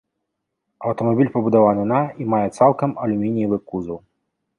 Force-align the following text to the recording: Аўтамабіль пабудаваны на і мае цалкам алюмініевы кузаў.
Аўтамабіль 0.91 1.29
пабудаваны 1.35 1.83
на 1.91 1.99
і 2.25 2.27
мае 2.35 2.47
цалкам 2.57 2.95
алюмініевы 3.05 3.57
кузаў. 3.73 3.97